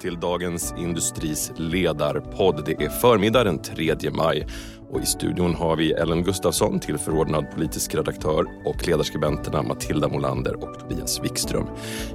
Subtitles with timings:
[0.00, 2.62] till Dagens Industris ledarpodd.
[2.66, 4.46] Det är förmiddag den 3 maj
[4.90, 10.78] och i studion har vi Ellen Gustafsson, tillförordnad politisk redaktör och ledarskribenterna Matilda Molander och
[10.78, 11.66] Tobias Wikström.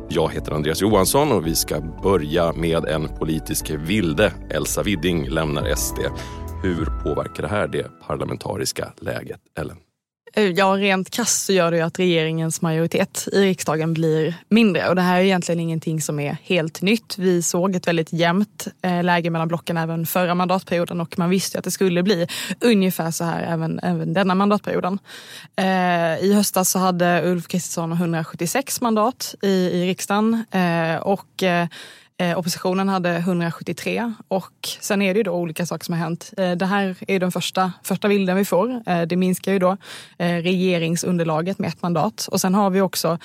[0.09, 4.33] Jag heter Andreas Johansson och vi ska börja med en politisk vilde.
[4.49, 5.99] Elsa Widding lämnar SD.
[6.63, 9.77] Hur påverkar det här det parlamentariska läget, Ellen?
[10.37, 14.89] Eh, ja, rent krasst så gör det ju att regeringens majoritet i riksdagen blir mindre.
[14.89, 17.17] Och det här är egentligen ingenting som är helt nytt.
[17.17, 21.57] Vi såg ett väldigt jämnt eh, läge mellan blocken även förra mandatperioden och man visste
[21.57, 22.27] att det skulle bli
[22.61, 24.99] ungefär så här även, även denna mandatperioden.
[25.55, 30.43] Eh, I höstas så hade Ulf Kristersson 176 mandat i, i riksdagen
[31.01, 31.43] och
[32.17, 36.33] Eh, oppositionen hade 173 och sen är det ju då olika saker som har hänt.
[36.37, 38.81] Eh, det här är den första, första bilden vi får.
[38.85, 39.77] Eh, det minskar ju då
[40.17, 43.19] eh, regeringsunderlaget med ett mandat och sen har vi också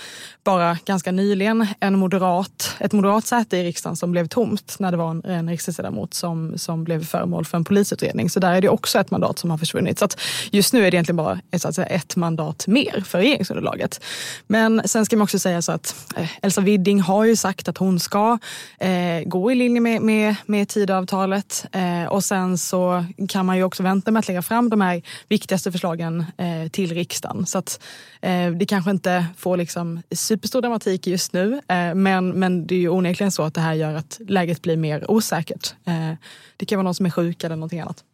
[0.45, 4.97] bara ganska nyligen en moderat, ett moderat säte i riksdagen som blev tomt när det
[4.97, 8.31] var en, en riksdagsledamot som, som blev föremål för en polisutredning.
[8.31, 9.99] Så där är det också ett mandat som har försvunnit.
[9.99, 14.01] Så att just nu är det egentligen bara ett, säga, ett mandat mer för regeringsunderlaget.
[14.47, 17.79] Men sen ska man också säga så att eh, Elsa Widding har ju sagt att
[17.79, 18.39] hon ska
[18.81, 21.67] eh, gå i linje med, med, med Tidöavtalet.
[21.73, 25.03] Eh, och sen så kan man ju också vänta med att lägga fram de här
[25.29, 27.47] viktigaste förslagen eh, till riksdagen.
[27.47, 27.83] Så att
[28.21, 31.61] eh, det kanske inte får liksom superstor dramatik just nu.
[31.69, 34.77] Eh, men, men det är ju onekligen så att det här gör att läget blir
[34.77, 35.75] mer osäkert.
[35.85, 36.13] Eh,
[36.57, 38.05] det kan vara någon som är sjuk eller någonting annat.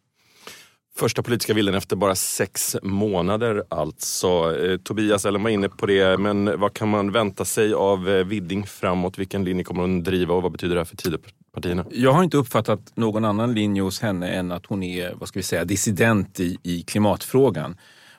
[0.97, 4.27] Första politiska vilden efter bara sex månader alltså.
[4.65, 8.25] Eh, Tobias Ellen var inne på det, men vad kan man vänta sig av eh,
[8.25, 9.17] Widding framåt?
[9.17, 11.85] Vilken linje kommer hon driva och vad betyder det här för Tidöpartierna?
[11.91, 15.39] Jag har inte uppfattat någon annan linje hos henne än att hon är, vad ska
[15.39, 17.77] vi säga, dissident i, i klimatfrågan.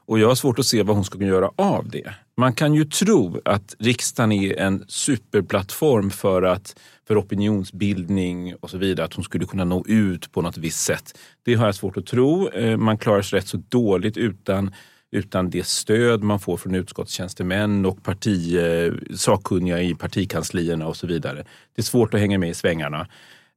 [0.08, 2.14] Och jag har svårt att se vad hon ska kunna göra av det.
[2.36, 8.78] Man kan ju tro att riksdagen är en superplattform för, att, för opinionsbildning och så
[8.78, 9.06] vidare.
[9.06, 11.18] Att hon skulle kunna nå ut på något visst sätt.
[11.42, 12.48] Det har jag svårt att tro.
[12.48, 14.74] Eh, man klarar sig rätt så dåligt utan
[15.10, 21.06] utan det stöd man får från utskottstjänstemän och parti, eh, sakkunniga i partikanslierna och så
[21.06, 21.44] vidare.
[21.74, 23.06] Det är svårt att hänga med i svängarna.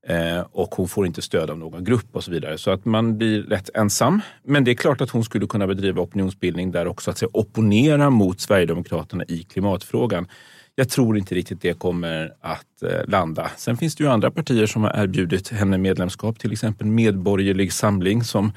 [0.07, 2.57] Eh, och hon får inte stöd av någon grupp och så vidare.
[2.57, 4.22] Så att man blir rätt ensam.
[4.44, 8.09] Men det är klart att hon skulle kunna bedriva opinionsbildning där också, att säga, opponera
[8.09, 10.28] mot Sverigedemokraterna i klimatfrågan.
[10.75, 13.51] Jag tror inte riktigt det kommer att eh, landa.
[13.57, 18.23] Sen finns det ju andra partier som har erbjudit henne medlemskap, till exempel Medborgerlig Samling
[18.23, 18.51] som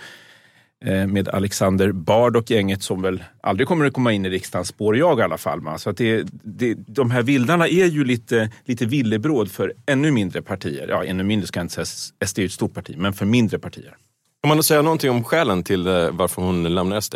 [0.85, 4.97] med Alexander Bard och gänget som väl aldrig kommer att komma in i riksdagen, spår
[4.97, 5.79] jag i alla fall.
[5.79, 10.43] Så att det, det, de här vildarna är ju lite, lite villebråd för ännu mindre
[10.43, 10.87] partier.
[10.89, 13.59] Ja, ännu mindre ska jag inte säga, SD är ett stort parti, men för mindre
[13.59, 13.97] partier.
[14.43, 17.15] Kan man säga någonting om skälen till eh, varför hon lämnar SD?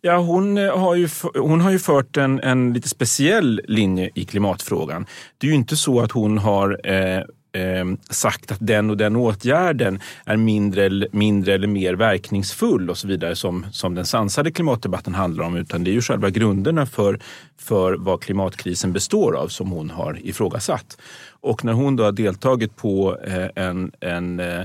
[0.00, 4.24] Ja, hon eh, har ju, hon har ju fört en, en lite speciell linje i
[4.24, 5.06] klimatfrågan.
[5.38, 9.16] Det är ju inte så att hon har eh, eh, sagt att den och den
[9.16, 15.14] åtgärden är mindre, mindre eller mer verkningsfull och så vidare som, som den sansade klimatdebatten
[15.14, 15.56] handlar om.
[15.56, 17.20] Utan det är ju själva grunderna för,
[17.58, 20.98] för vad klimatkrisen består av som hon har ifrågasatt.
[21.40, 24.60] Och när hon då har deltagit på eh, en, en eh,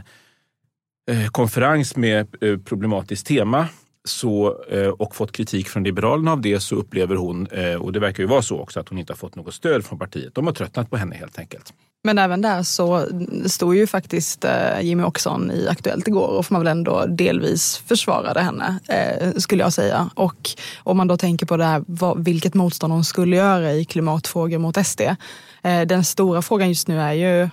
[1.11, 3.67] eh konferens med eh, problematiskt tema
[4.07, 7.99] så, eh, och fått kritik från Liberalerna av det så upplever hon, eh, och det
[7.99, 10.35] verkar ju vara så också, att hon inte har fått något stöd från partiet.
[10.35, 11.73] De har tröttnat på henne helt enkelt.
[12.03, 13.07] Men även där så
[13.45, 17.77] stod ju faktiskt eh, Jimmy Åkesson i Aktuellt igår och får man väl ändå delvis
[17.77, 20.09] försvarade henne, eh, skulle jag säga.
[20.15, 20.49] Och
[20.83, 21.83] om man då tänker på det här,
[22.23, 25.01] vilket motstånd hon skulle göra i klimatfrågor mot SD.
[25.63, 27.49] Eh, den stora frågan just nu är ju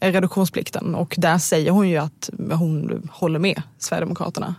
[0.00, 4.54] är reduktionsplikten och där säger hon ju att hon håller med Sverigedemokraterna.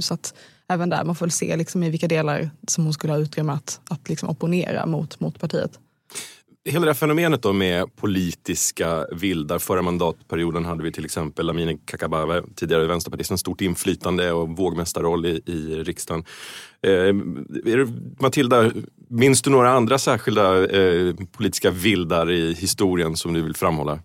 [0.00, 0.34] Så att
[0.68, 3.52] även där, man får väl se liksom i vilka delar som hon skulle ha utrymme
[3.52, 5.78] att, att liksom opponera mot, mot partiet
[6.64, 9.58] hela det här fenomenet då med politiska vildar.
[9.58, 15.42] Förra mandatperioden hade vi till exempel Amineh Kakabaveh, tidigare vänsterpartisten, stort inflytande och vågmästarroll i,
[15.46, 16.24] i riksdagen.
[16.86, 17.14] Eh,
[18.20, 18.70] Matilda,
[19.08, 23.98] minns du några andra särskilda eh, politiska vildar i historien som du vill framhålla?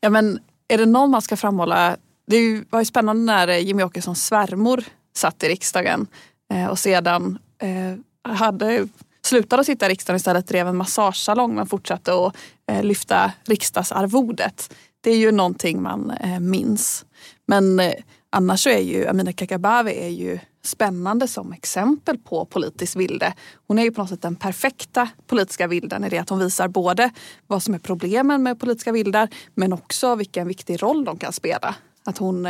[0.00, 0.38] Ja men
[0.68, 1.96] är det någon man ska framhålla,
[2.26, 4.84] det var ju spännande när eh, Jimmie Åkessons svärmor
[5.16, 6.06] satt i riksdagen
[6.52, 8.88] eh, och sedan eh, hade
[9.32, 12.36] slutade att sitta i riksdagen istället drev en massagesalong men fortsatte att
[12.70, 14.74] eh, lyfta riksdagsarvodet.
[15.00, 17.04] Det är ju någonting man eh, minns.
[17.46, 17.92] Men eh,
[18.30, 23.34] annars så är ju Amineh Kakabaveh är ju spännande som exempel på politisk vilde.
[23.66, 26.68] Hon är ju på något sätt den perfekta politiska vilden i det att hon visar
[26.68, 27.10] både
[27.46, 31.74] vad som är problemen med politiska vildar men också vilken viktig roll de kan spela.
[32.04, 32.46] Att hon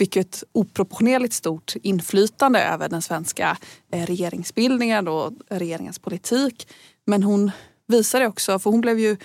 [0.00, 3.56] fick ett oproportionerligt stort inflytande över den svenska
[3.92, 6.68] eh, regeringsbildningen och regeringens politik.
[7.06, 7.50] Men hon
[7.86, 9.16] visade också, för hon blev ju,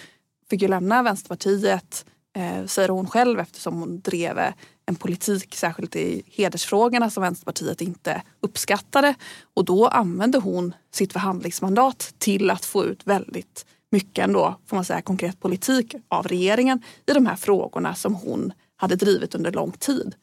[0.50, 2.06] fick ju lämna Vänsterpartiet
[2.36, 4.54] eh, säger hon själv eftersom hon drev eh,
[4.86, 9.16] en politik, särskilt i hedersfrågorna, som Vänsterpartiet inte uppskattade.
[9.54, 14.86] Och då använde hon sitt förhandlingsmandat till att få ut väldigt mycket ändå, får man
[14.86, 19.72] säga, konkret politik av regeringen i de här frågorna som hon hade drivit under lång
[19.72, 20.16] tid.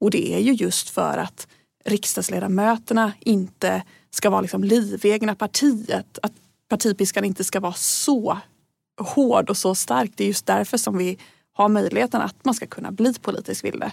[0.00, 1.48] Och det är ju just för att
[1.84, 6.18] riksdagsledamöterna inte ska vara liksom livegna partiet.
[6.22, 6.32] Att
[6.68, 8.38] partipiskan inte ska vara så
[9.00, 10.12] hård och så stark.
[10.16, 11.18] Det är just därför som vi
[11.52, 13.92] har möjligheten att man ska kunna bli politisk vilde.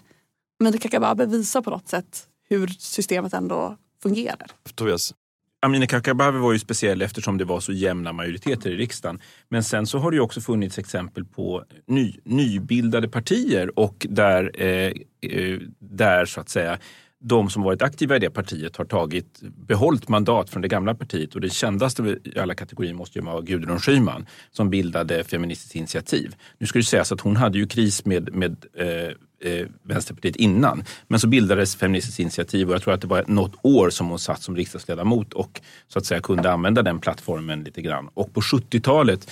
[0.60, 1.16] Men det kan bara
[1.62, 4.52] på något sätt hur systemet ändå fungerar.
[4.76, 5.14] Tobias?
[5.60, 9.20] Amineh Kakabaveh var ju speciell eftersom det var så jämna majoriteter i riksdagen.
[9.50, 14.52] Men sen så har det ju också funnits exempel på ny, nybildade partier och där,
[14.62, 14.92] eh,
[15.32, 16.80] eh där så att säga
[17.20, 21.36] de som varit aktiva i det partiet har tagit, behållit mandat från det gamla partiet
[21.36, 26.36] och det kändaste i alla kategorier måste ju vara Gudrun Schyman som bildade Feministiskt initiativ.
[26.58, 30.84] Nu ska det sägas att hon hade ju kris med, med eh, eh, Vänsterpartiet innan.
[31.08, 34.20] Men så bildades Feministiskt initiativ och jag tror att det var något år som hon
[34.20, 38.10] satt som riksdagsledamot och så att säga kunde använda den plattformen lite grann.
[38.14, 39.32] Och på 70-talet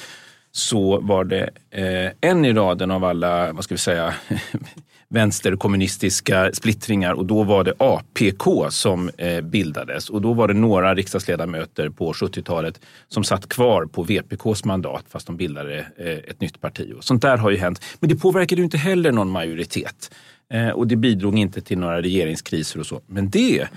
[0.52, 4.14] så var det eh, en i raden av alla, vad ska vi säga,
[5.10, 10.96] vänsterkommunistiska splittringar och då var det APK som eh, bildades och då var det några
[10.96, 16.62] riksdagsledamöter på 70-talet som satt kvar på VPKs mandat fast de bildade eh, ett nytt
[16.62, 16.94] parti.
[16.98, 17.84] Och sånt där har ju hänt.
[18.00, 20.12] Men det påverkade ju inte heller någon majoritet
[20.54, 23.02] eh, och det bidrog inte till några regeringskriser och så.
[23.08, 23.68] Men det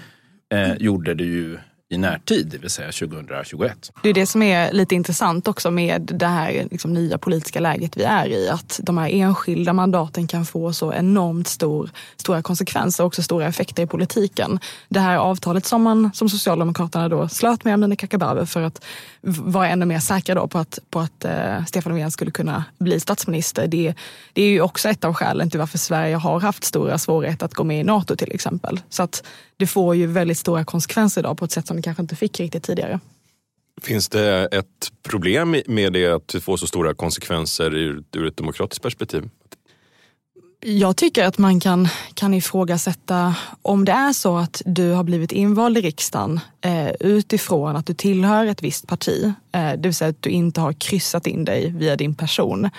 [0.53, 1.59] eh, gjorde det ju
[1.91, 3.93] i närtid, det vill säga 2021.
[4.03, 7.97] Det är det som är lite intressant också med det här liksom nya politiska läget
[7.97, 8.49] vi är i.
[8.49, 13.47] Att de här enskilda mandaten kan få så enormt stor, stora konsekvenser och också stora
[13.47, 14.59] effekter i politiken.
[14.89, 18.85] Det här avtalet som, man, som Socialdemokraterna då slöt med Amineh Kakabaveh för att
[19.21, 23.01] vara ännu mer säkra då på att, på att eh, Stefan Löfven skulle kunna bli
[23.01, 23.67] statsminister.
[23.67, 23.95] Det,
[24.33, 27.55] det är ju också ett av skälen till varför Sverige har haft stora svårigheter att
[27.55, 28.81] gå med i NATO till exempel.
[28.89, 29.23] Så att
[29.59, 32.41] det får ju väldigt stora konsekvenser idag på ett sätt som det kanske inte fick
[32.41, 33.01] riktigt tidigare.
[33.83, 38.37] Finns det ett problem med det att det får så stora konsekvenser ur, ur ett
[38.37, 39.31] demokratiskt perspektiv?
[40.61, 45.33] Jag tycker att man kan, kan ifrågasätta om det är så att du har blivit
[45.33, 50.11] invald i riksdagen eh, utifrån att du tillhör ett visst parti, eh, det vill säga
[50.11, 52.71] att du inte har kryssat in dig via din person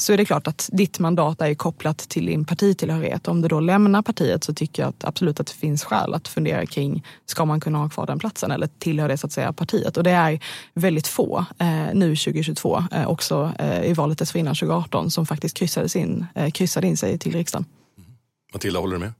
[0.00, 3.28] så är det klart att ditt mandat är kopplat till din partitillhörighet.
[3.28, 6.28] Om du då lämnar partiet så tycker jag att absolut att det finns skäl att
[6.28, 9.52] fundera kring, ska man kunna ha kvar den platsen eller tillhör det så att säga
[9.52, 9.96] partiet?
[9.96, 10.40] Och det är
[10.74, 15.88] väldigt få eh, nu 2022, eh, också eh, i valet dessförinnan 2018, som faktiskt kryssade,
[15.88, 17.64] sin, eh, kryssade in sig till riksdagen.
[17.98, 18.10] Mm.
[18.52, 19.12] Matilda, håller du med?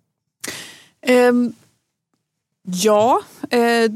[1.29, 1.53] Um,
[2.63, 3.91] ja, eh,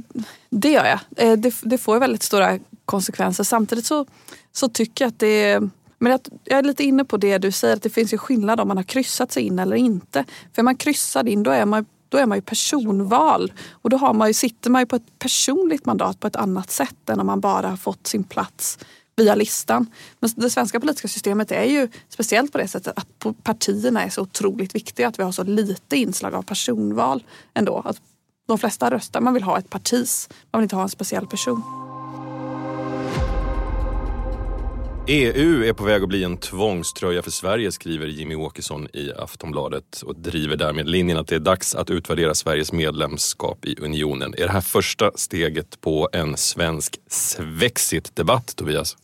[0.50, 1.00] det gör jag.
[1.16, 3.44] Eh, det, det får väldigt stora konsekvenser.
[3.44, 4.06] Samtidigt så,
[4.52, 5.60] så tycker jag att det
[6.04, 8.60] men att, jag är lite inne på det du säger, att det finns ju skillnad
[8.60, 10.24] om man har kryssat sig in eller inte.
[10.52, 13.52] För är man kryssad in, då är man, då är man ju personval.
[13.70, 16.70] Och då har man ju, sitter man ju på ett personligt mandat på ett annat
[16.70, 18.78] sätt än om man bara har fått sin plats
[19.16, 19.86] via listan.
[20.20, 24.22] Men det svenska politiska systemet är ju speciellt på det sättet att partierna är så
[24.22, 25.08] otroligt viktiga.
[25.08, 27.24] Att vi har så lite inslag av personval
[27.54, 27.82] ändå.
[27.84, 28.00] Att
[28.48, 31.83] de flesta röstar, man vill ha ett partis, man vill inte ha en speciell person.
[35.06, 40.02] EU är på väg att bli en tvångströja för Sverige skriver Jimmy Åkesson i Aftonbladet
[40.02, 44.34] och driver därmed linjen att det är dags att utvärdera Sveriges medlemskap i unionen.
[44.34, 48.96] Är det här första steget på en svensk svexit-debatt, Tobias?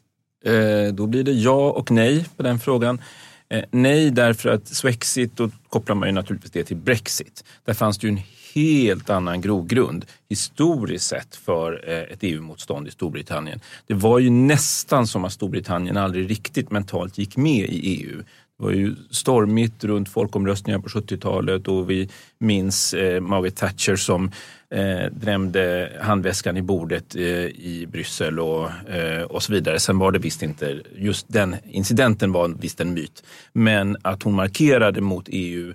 [0.44, 3.00] Eh, då blir det ja och nej på den frågan.
[3.48, 7.44] Eh, nej därför att Swexit, då kopplar man ju naturligtvis det till Brexit.
[7.64, 8.20] Där fanns det ju en
[8.54, 13.60] helt annan grogrund historiskt sett för eh, ett EU-motstånd i Storbritannien.
[13.86, 18.22] Det var ju nästan som att Storbritannien aldrig riktigt mentalt gick med i EU.
[18.60, 24.30] Det var ju stormigt runt folkomröstningar på 70-talet och vi minns eh, Margaret Thatcher som
[24.70, 29.80] eh, drämde handväskan i bordet eh, i Bryssel och, eh, och så vidare.
[29.80, 33.22] Sen var det visst inte, just den incidenten var visst en myt.
[33.52, 35.74] Men att hon markerade mot EU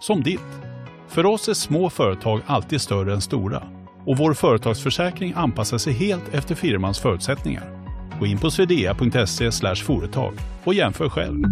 [0.00, 0.40] som ditt.
[1.08, 3.62] För oss är små företag alltid större än stora
[4.06, 7.84] och vår företagsförsäkring anpassar sig helt efter firmans förutsättningar.
[8.20, 10.34] Gå in på swedea.se företag
[10.64, 11.44] och jämför själv.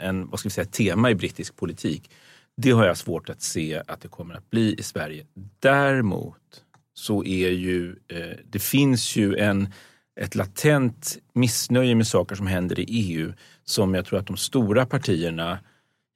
[0.00, 2.10] en vad ska vi säga, tema i brittisk politik.
[2.56, 5.26] Det har jag svårt att se att det kommer att bli i Sverige.
[5.58, 9.72] Däremot så är ju, eh, det finns ju en,
[10.20, 13.32] ett latent missnöje med saker som händer i EU
[13.64, 15.58] som jag tror att de stora partierna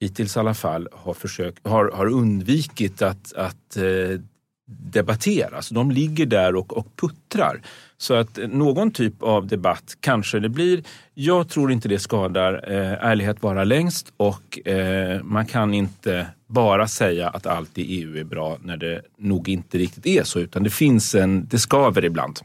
[0.00, 4.20] hittills i alla fall har, försökt, har, har undvikit att, att eh,
[4.68, 5.62] debattera.
[5.62, 7.60] Så de ligger där och, och puttrar.
[7.96, 10.82] Så att eh, någon typ av debatt kanske det blir.
[11.14, 16.88] Jag tror inte det skadar eh, ärlighet vara längst och eh, man kan inte bara
[16.88, 20.62] säga att allt i EU är bra när det nog inte riktigt är så utan
[20.62, 22.40] det finns en, det skaver ibland.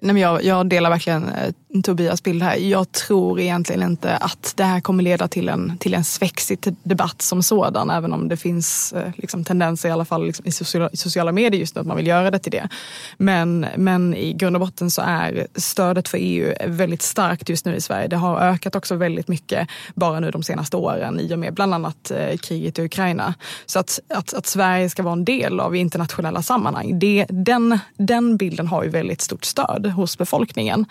[0.00, 2.56] Nej, men jag, jag delar verkligen eh, Tobias bild här.
[2.56, 7.22] Jag tror egentligen inte att det här kommer leda till en, till en svexig debatt
[7.22, 10.90] som sådan, även om det finns eh, liksom, tendenser i alla fall liksom, i, sociala,
[10.92, 12.68] i, sociala, medier just nu att man vill göra det till det.
[13.16, 17.76] Men, men i grund och botten så är stödet för EU väldigt starkt just nu
[17.76, 18.08] i Sverige.
[18.08, 21.74] Det har ökat också väldigt mycket bara nu de senaste åren i och med bland
[21.74, 23.34] annat eh, kriget i Ukraina.
[23.66, 28.36] Så att, att, att, Sverige ska vara en del av internationella sammanhang, det, den, den
[28.36, 30.86] bilden har ju väldigt stort stöd hos befolkningen.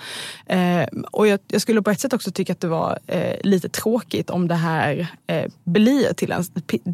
[0.45, 3.69] Eh, och jag, jag, skulle på ett sätt också tycka att det var eh, lite
[3.69, 6.43] tråkigt om det här eh, blir till en,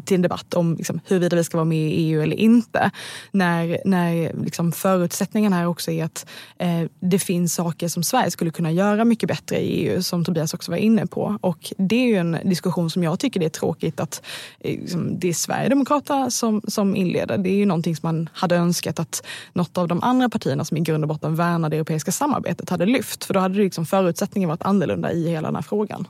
[0.04, 2.90] till en debatt om liksom, huruvida vi ska vara med i EU eller inte.
[3.30, 6.26] När, när liksom, förutsättningen här också är att
[6.58, 10.54] eh, det finns saker som Sverige skulle kunna göra mycket bättre i EU, som Tobias
[10.54, 11.38] också var inne på.
[11.40, 14.22] Och det är ju en diskussion som jag tycker det är tråkigt att
[14.60, 17.38] eh, liksom, det är Sverigedemokraterna som, som inleder.
[17.38, 20.76] Det är ju någonting som man hade önskat att något av de andra partierna som
[20.76, 23.24] i grund och botten värnar det europeiska samarbetet hade lyft.
[23.24, 26.08] För då hade det liksom förutsättningen varit annorlunda i hela den här frågan.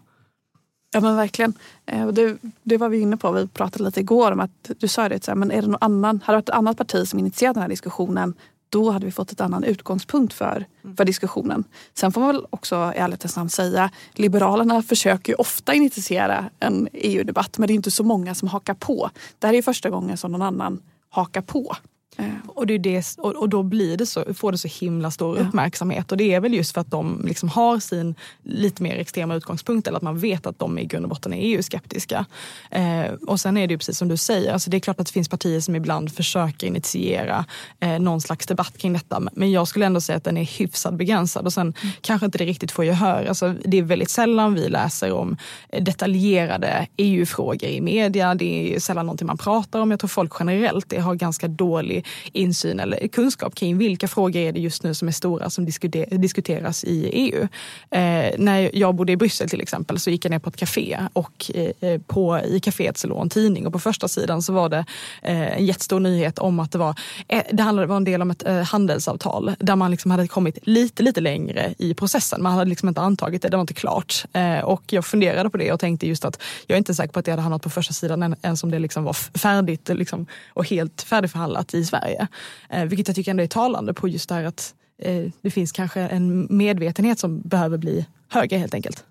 [0.95, 1.55] Ja men verkligen.
[1.87, 3.33] Eh, det, det var vi inne på.
[3.33, 5.79] Vi pratade lite igår om att du sa det, så här, men är det någon
[5.81, 8.35] annan, hade det varit ett annat parti som initierat den här diskussionen
[8.73, 11.65] då hade vi fått ett annan utgångspunkt för, för diskussionen.
[11.95, 16.89] Sen får man väl också i ärlighetens namn säga Liberalerna försöker ju ofta initiera en
[16.93, 19.11] EU-debatt men det är inte så många som hakar på.
[19.39, 21.77] Det här är första gången som någon annan hakar på.
[22.17, 25.39] Eh, och, det är det, och då blir det så, får det så himla stor
[25.39, 25.45] ja.
[25.45, 26.13] uppmärksamhet.
[26.13, 29.89] Och det är väl just för att de liksom har sin lite mer extrema utgångspunkt
[29.89, 32.27] eller att man vet att de i grund och botten är EU-skeptiska.
[32.71, 35.07] Eh, och sen är det ju precis som du säger, alltså det är klart att
[35.07, 37.45] det finns partier som ibland försöker initiera
[37.81, 39.23] eh, någon slags debatt kring detta.
[39.33, 41.95] Men jag skulle ändå säga att den är hyfsat begränsad och sen mm.
[42.01, 43.25] kanske inte det riktigt får gehör.
[43.25, 45.37] Alltså, det är väldigt sällan vi läser om
[45.81, 48.35] detaljerade EU-frågor i media.
[48.35, 49.91] Det är sällan någonting man pratar om.
[49.91, 52.02] Jag tror folk generellt har ganska dålig
[52.33, 55.67] insyn eller kunskap kring vilka frågor är det just nu som är stora som
[56.11, 57.49] diskuteras i EU.
[57.91, 60.99] Eh, när jag bodde i Bryssel till exempel så gick jag ner på ett café
[61.13, 64.69] och eh, på, i kaféet så låg en tidning och på första sidan så var
[64.69, 64.85] det
[65.23, 66.95] eh, en jättestor nyhet om att det var,
[67.29, 70.59] eh, det handlade, var en del om ett eh, handelsavtal där man liksom hade kommit
[70.63, 72.43] lite, lite längre i processen.
[72.43, 74.25] Man hade liksom inte antagit det, det var inte klart.
[74.33, 77.19] Eh, och jag funderade på det och tänkte just att jag är inte säker på
[77.19, 80.69] att det hade hamnat på första sidan ens om det liksom var färdigt liksom, och
[80.69, 82.29] helt färdigförhandlat i Sverige.
[82.69, 85.73] Eh, vilket jag tycker ändå är talande på just det här att eh, det finns
[85.73, 89.05] kanske en medvetenhet som behöver bli högre helt enkelt.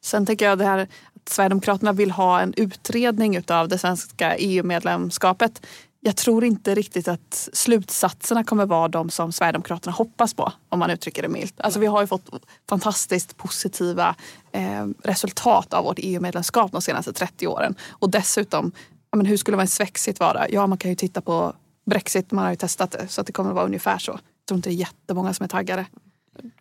[0.00, 5.66] Sen tänker jag det här att Sverigedemokraterna vill ha en utredning utav det svenska EU-medlemskapet.
[6.04, 10.90] Jag tror inte riktigt att slutsatserna kommer vara de som Sverigedemokraterna hoppas på, om man
[10.90, 11.60] uttrycker det milt.
[11.60, 12.30] Alltså vi har ju fått
[12.68, 14.14] fantastiskt positiva
[14.52, 17.74] eh, resultat av vårt EU-medlemskap de senaste 30 åren.
[17.90, 18.72] Och dessutom,
[19.10, 20.48] ja, men hur skulle man svexigt vara?
[20.48, 23.32] Ja, man kan ju titta på Brexit, man har ju testat det så att det
[23.32, 24.12] kommer att vara ungefär så.
[24.12, 25.86] Jag tror inte det är jättemånga som är taggade.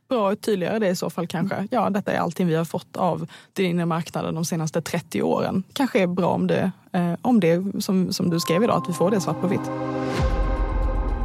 [0.10, 1.68] Bra att tydliggöra det i så fall kanske.
[1.72, 5.64] Ja, detta är allting vi har fått av den inre marknaden de senaste 30 åren.
[5.74, 8.94] Kanske är bra om det, eh, om det som, som du skrev idag, att vi
[8.94, 9.72] får det svart på vitt.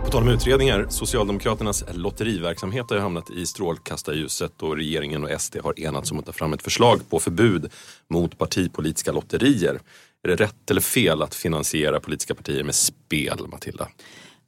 [0.07, 5.57] På tal om utredningar, Socialdemokraternas lotteriverksamhet har ju hamnat i strålkastarljuset och regeringen och SD
[5.65, 7.73] har enats om att ta fram ett förslag på förbud
[8.09, 9.81] mot partipolitiska lotterier.
[10.25, 13.89] Är det rätt eller fel att finansiera politiska partier med spel, Matilda?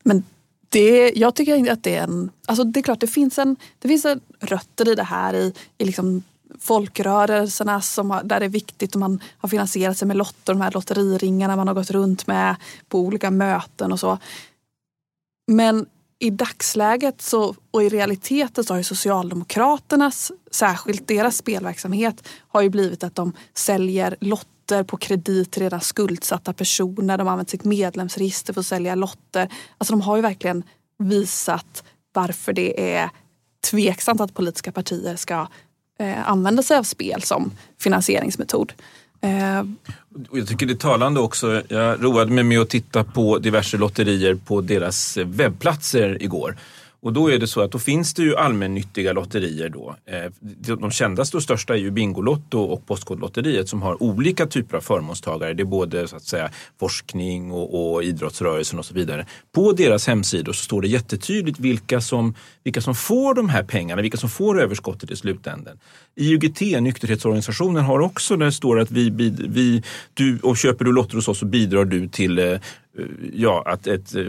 [0.02, 0.24] Men
[0.68, 2.30] det, jag tycker inte att det är en...
[2.46, 5.54] Alltså det är klart, det finns, en, det finns en rötter i det här i,
[5.78, 6.22] i liksom
[6.60, 10.60] folkrörelserna som har, där det är viktigt och man har finansierat sig med lotter, de
[10.60, 12.56] här lotteriringarna man har gått runt med
[12.88, 14.18] på olika möten och så.
[15.50, 15.86] Men
[16.18, 22.68] i dagsläget så, och i realiteten så har ju Socialdemokraternas, särskilt deras spelverksamhet, har ju
[22.68, 27.18] blivit att de säljer lotter på kredit till redan skuldsatta personer.
[27.18, 29.52] De har använt sitt medlemsregister för att sälja lotter.
[29.78, 30.62] Alltså de har ju verkligen
[30.98, 33.10] visat varför det är
[33.70, 35.46] tveksamt att politiska partier ska
[35.98, 38.72] eh, använda sig av spel som finansieringsmetod.
[39.20, 39.64] Eh.
[40.32, 41.62] Jag tycker det är talande också.
[41.68, 46.56] Jag roade mig med att titta på diverse lotterier på deras webbplatser igår.
[47.00, 49.96] Och då är det så att då finns det ju allmännyttiga lotterier då.
[50.06, 50.32] Eh,
[50.76, 55.54] de kändaste och största är ju Bingolotto och Postkodlotteriet som har olika typer av förmånstagare.
[55.54, 56.50] Det är både så att säga
[56.80, 59.26] forskning och, och idrottsrörelsen och så vidare.
[59.52, 64.02] På deras hemsidor så står det jättetydligt vilka som, vilka som får de här pengarna,
[64.02, 65.78] vilka som får överskottet i slutändan.
[66.16, 69.10] IUGT, nykterhetsorganisationen, har också där det står att vi,
[69.48, 69.82] vi,
[70.14, 72.58] du, och köper du lotter hos oss så bidrar du till eh,
[72.98, 74.24] Eh, ja, att ett eh,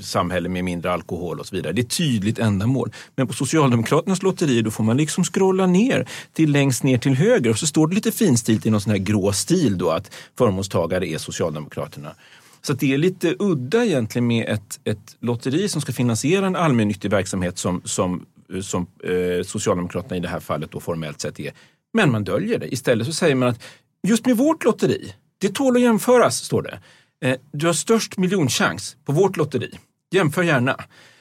[0.00, 1.72] samhälle med mindre alkohol och så vidare.
[1.72, 2.92] Det är ett tydligt ändamål.
[3.16, 7.50] Men på Socialdemokraternas lotteri då får man liksom scrolla ner till längst ner till höger
[7.50, 11.08] och så står det lite finstilt i någon sån här grå stil då att förmånstagare
[11.08, 12.14] är Socialdemokraterna.
[12.62, 17.10] Så det är lite udda egentligen med ett, ett lotteri som ska finansiera en allmännyttig
[17.10, 21.52] verksamhet som, som, eh, som eh, Socialdemokraterna i det här fallet då formellt sett är.
[21.92, 22.74] Men man döljer det.
[22.74, 23.62] Istället så säger man att
[24.08, 26.78] just med vårt lotteri, det tål att jämföras, står det.
[27.24, 29.78] Eh, du har störst miljonchans på vårt lotteri.
[30.10, 30.76] Jämför gärna.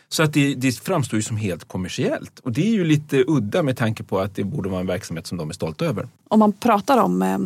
[0.09, 2.39] Så att det, det framstår ju som helt kommersiellt.
[2.39, 5.27] Och det är ju lite udda med tanke på att det borde vara en verksamhet
[5.27, 6.07] som de är stolta över.
[6.27, 7.37] Om man pratar om eh,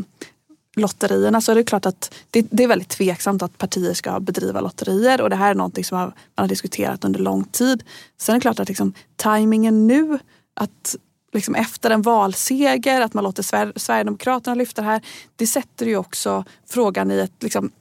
[0.76, 4.62] lotterierna så är det klart att det, det, är väldigt tveksamt att partier ska bedriva
[4.62, 7.84] lotterier och det här är någonting som man har diskuterat under lång tid.
[8.18, 10.20] Sen är det klart att liksom, tajmingen nu,
[10.54, 10.96] att
[11.34, 13.44] liksom efter en valseger, att man låter
[13.80, 15.02] Sverigedemokraterna lyfta det här,
[15.36, 17.72] det sätter ju också frågan i ett liksom,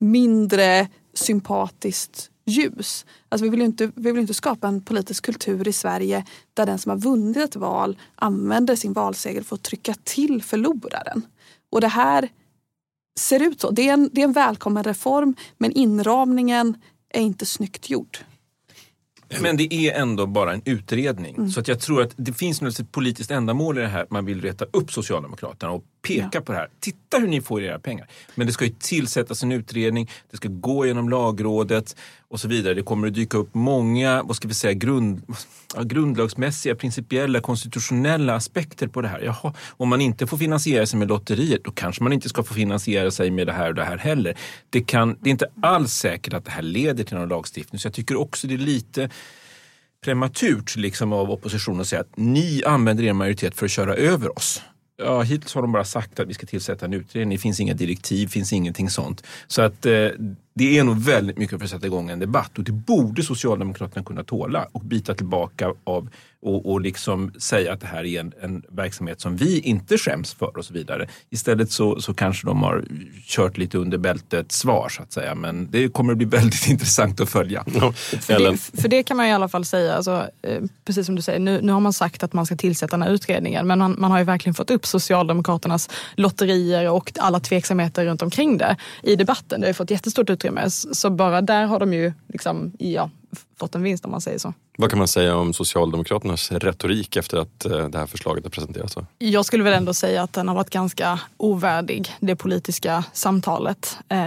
[0.00, 3.06] mindre sympatiskt ljus.
[3.28, 6.24] Alltså vi, vill inte, vi vill inte skapa en politisk kultur i Sverige
[6.54, 11.22] där den som har vunnit ett val använder sin valseger för att trycka till förloraren.
[11.70, 12.28] Och det här
[13.18, 13.70] ser ut så.
[13.70, 16.76] Det är en, det är en välkommen reform men inramningen
[17.10, 18.18] är inte snyggt gjord.
[19.40, 21.36] Men det är ändå bara en utredning.
[21.36, 21.50] Mm.
[21.50, 24.06] Så att jag tror att det finns ett politiskt ändamål i det här.
[24.10, 26.40] Man vill reta upp Socialdemokraterna och peka ja.
[26.40, 26.68] på det här.
[26.80, 28.06] Titta hur ni får era pengar.
[28.34, 30.10] Men det ska ju tillsättas en utredning.
[30.30, 31.96] Det ska gå genom lagrådet
[32.28, 32.74] och så vidare.
[32.74, 35.22] Det kommer att dyka upp många, vad ska vi säga, grund,
[35.82, 39.20] grundlagsmässiga, principiella, konstitutionella aspekter på det här.
[39.20, 42.54] Jaha, om man inte får finansiera sig med lotteriet, då kanske man inte ska få
[42.54, 44.38] finansiera sig med det här och det här heller.
[44.70, 47.78] Det, kan, det är inte alls säkert att det här leder till någon lagstiftning.
[47.78, 49.10] Så jag tycker också det är lite
[50.04, 54.38] prematurt liksom av oppositionen att säga att ni använder er majoritet för att köra över
[54.38, 54.62] oss.
[55.00, 57.36] Ja, hittills har de bara sagt att vi ska tillsätta en utredning.
[57.38, 59.26] Det finns inga direktiv, finns ingenting sånt.
[59.46, 60.08] Så att eh,
[60.58, 64.04] det är nog väldigt mycket för att sätta igång en debatt och det borde Socialdemokraterna
[64.04, 66.08] kunna tåla och bita tillbaka av
[66.40, 70.34] och, och liksom säga att det här är en, en, verksamhet som vi inte skäms
[70.34, 71.08] för och så vidare.
[71.30, 72.84] Istället så, så kanske de har
[73.26, 75.34] kört lite under bältet svar så att säga.
[75.34, 77.64] Men det kommer att bli väldigt intressant att följa.
[77.74, 77.92] Ja.
[77.92, 81.22] För, det, för, det, kan man i alla fall säga, alltså, eh, precis som du
[81.22, 83.96] säger, nu, nu har man sagt att man ska tillsätta den här utredningen men man,
[83.98, 89.16] man har ju verkligen fått upp Socialdemokraternas lotterier och alla tveksamheter runt omkring det i
[89.16, 89.60] debatten.
[89.60, 90.47] Det har fått jättestort utrymme.
[90.92, 93.10] Så bara där har de ju liksom, ja,
[93.58, 94.54] fått en vinst om man säger så.
[94.78, 98.96] Vad kan man säga om Socialdemokraternas retorik efter att eh, det här förslaget har presenterats?
[99.18, 103.98] Jag skulle väl ändå säga att den har varit ganska ovärdig det politiska samtalet.
[104.08, 104.18] Eh,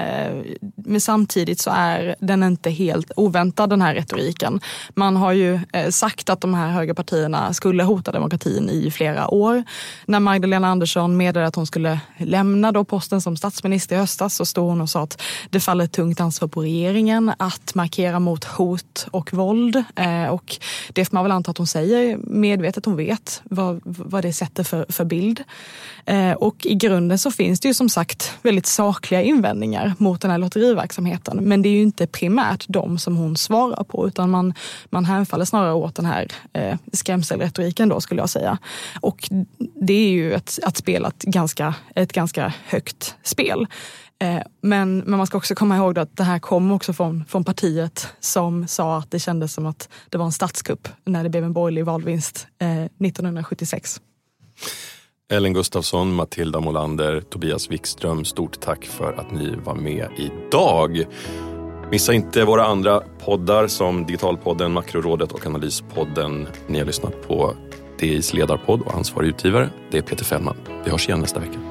[0.75, 4.59] men samtidigt så är den inte helt oväntad den här retoriken.
[4.95, 9.63] Man har ju eh, sagt att de här högerpartierna skulle hota demokratin i flera år.
[10.05, 14.45] När Magdalena Andersson meddelade att hon skulle lämna då posten som statsminister i höstas så
[14.45, 18.43] stod hon och sa att det faller ett tungt ansvar på regeringen att markera mot
[18.43, 19.83] hot och våld.
[19.95, 20.57] Eh, och
[20.93, 22.85] det får man väl anta att hon säger medvetet.
[22.85, 25.43] Hon vet vad, vad det sätter för, för bild.
[26.05, 30.31] Eh, och i grunden så finns det ju som sagt väldigt sakliga invändningar mot den
[30.31, 31.37] här lotteriverksamheten.
[31.37, 34.53] Men det är ju inte primärt de som hon svarar på utan man,
[34.89, 38.57] man hänfaller snarare åt den här eh, skrämselretoriken då skulle jag säga.
[39.01, 39.29] Och
[39.81, 43.67] det är ju ett, att spela ett ganska, ett ganska högt spel.
[44.21, 47.43] Eh, men, men man ska också komma ihåg att det här kom också från, från
[47.43, 51.43] partiet som sa att det kändes som att det var en statskupp när det blev
[51.43, 54.01] en borgerlig valvinst eh, 1976.
[55.31, 61.05] Ellen Gustafsson, Matilda Molander, Tobias Wikström, stort tack för att ni var med idag.
[61.91, 66.47] Missa inte våra andra poddar som Digitalpodden, Makrorådet och Analyspodden.
[66.67, 67.55] Ni har lyssnat på
[67.99, 70.55] DIs ledarpodd och ansvarig utgivare, det är Peter Fällman.
[70.83, 71.70] Vi hörs igen nästa vecka.